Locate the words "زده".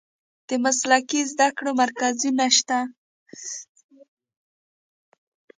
1.31-1.47